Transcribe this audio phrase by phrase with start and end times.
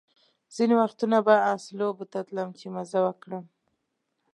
[0.55, 3.43] ځینې وختونه به آس لوبو ته تلم چې مزه وکړم.